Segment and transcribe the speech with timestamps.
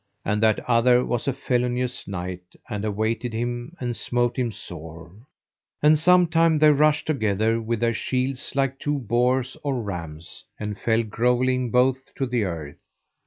[0.25, 5.11] And that other was a felonious knight, and awaited him, and smote him sore.
[5.83, 11.03] And sometime they rushed together with their shields, like two boars or rams, and fell
[11.03, 12.81] grovelling both to the earth.